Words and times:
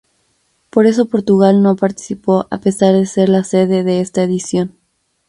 Por 0.71 0.87
eso 0.87 1.05
Portugal 1.05 1.61
no 1.61 1.75
participó 1.75 2.47
a 2.49 2.57
pesar 2.57 2.95
de 2.95 3.05
ser 3.05 3.29
la 3.29 3.43
sede 3.43 3.83
de 3.83 4.01
esta 4.01 4.23
edición. 4.23 4.75